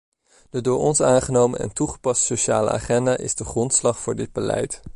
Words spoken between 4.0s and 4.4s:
dit